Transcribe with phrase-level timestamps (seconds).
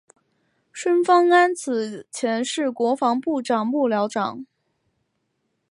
[0.73, 4.47] 孙芳安此前是国防部长幕僚长。